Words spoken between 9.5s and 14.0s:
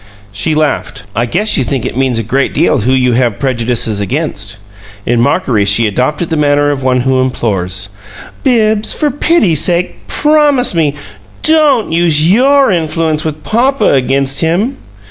sake PROMISE me, DON'T use YOUR influence with papa